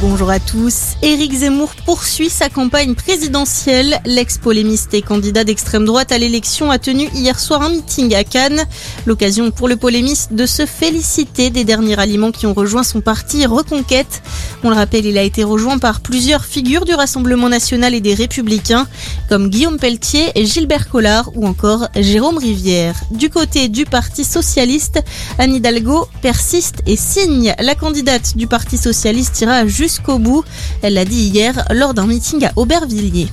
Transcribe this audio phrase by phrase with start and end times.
[0.00, 0.94] Bonjour à tous.
[1.02, 3.98] Éric Zemmour poursuit sa campagne présidentielle.
[4.04, 8.62] L'ex-polémiste et candidat d'extrême droite à l'élection a tenu hier soir un meeting à Cannes.
[9.06, 13.44] L'occasion pour le polémiste de se féliciter des derniers aliments qui ont rejoint son parti
[13.44, 14.22] Reconquête.
[14.62, 18.14] On le rappelle, il a été rejoint par plusieurs figures du Rassemblement national et des
[18.14, 18.86] Républicains,
[19.28, 22.94] comme Guillaume Pelletier, Gilbert Collard ou encore Jérôme Rivière.
[23.10, 25.02] Du côté du Parti socialiste,
[25.38, 27.52] Anne Hidalgo persiste et signe.
[27.58, 30.44] La candidate du Parti socialiste ira jusqu'au bout.
[30.82, 33.28] Elle l'a dit hier lors d'un meeting à Aubervilliers.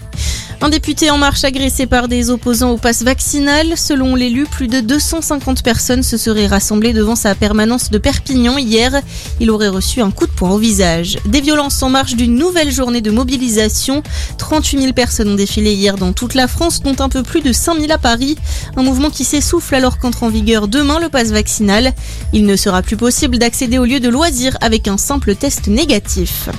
[0.65, 3.77] Un député en marche agressé par des opposants au pass vaccinal.
[3.77, 8.99] Selon l'élu, plus de 250 personnes se seraient rassemblées devant sa permanence de Perpignan hier.
[9.39, 11.19] Il aurait reçu un coup de poing au visage.
[11.27, 14.01] Des violences en marche d'une nouvelle journée de mobilisation.
[14.39, 17.53] 38 000 personnes ont défilé hier dans toute la France, dont un peu plus de
[17.53, 18.35] 5 000 à Paris.
[18.75, 21.93] Un mouvement qui s'essouffle alors qu'entre en vigueur demain le pass vaccinal.
[22.33, 26.49] Il ne sera plus possible d'accéder au lieu de loisirs avec un simple test négatif.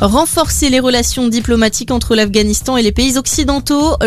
[0.00, 3.18] Renforcer les relations diplomatiques entre l'Afghanistan et les pays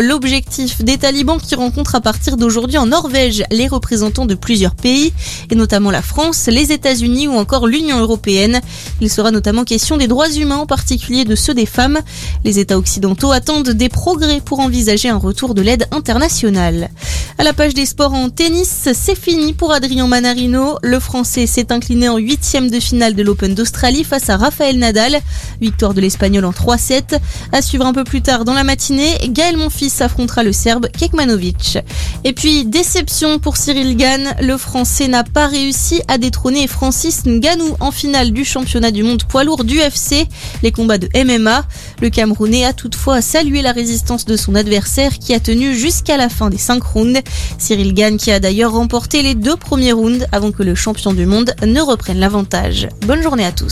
[0.00, 5.12] L'objectif des talibans qui rencontrent à partir d'aujourd'hui en Norvège les représentants de plusieurs pays,
[5.50, 8.62] et notamment la France, les États-Unis ou encore l'Union européenne.
[9.02, 11.98] Il sera notamment question des droits humains, en particulier de ceux des femmes.
[12.42, 16.88] Les États occidentaux attendent des progrès pour envisager un retour de l'aide internationale.
[17.36, 20.78] À la page des sports en tennis, c'est fini pour Adrien Manarino.
[20.82, 25.20] Le Français s'est incliné en huitième de finale de l'Open d'Australie face à Rafael Nadal.
[25.60, 27.18] Victoire de l'Espagnol en 3-7.
[27.50, 31.78] À suivre un peu plus tard dans la matinée, Gaël Monfils affrontera le Serbe Kekmanovic.
[32.22, 34.36] Et puis, déception pour Cyril Gann.
[34.40, 39.24] Le Français n'a pas réussi à détrôner Francis Ngannou en finale du championnat du monde
[39.24, 40.28] poids lourd du FC,
[40.62, 41.64] les combats de MMA.
[42.00, 46.28] Le Camerounais a toutefois salué la résistance de son adversaire qui a tenu jusqu'à la
[46.28, 47.23] fin des 5 rounds.
[47.58, 51.26] Cyril Gann qui a d'ailleurs remporté les deux premiers rounds avant que le champion du
[51.26, 52.88] monde ne reprenne l'avantage.
[53.06, 53.62] Bonne journée à tous.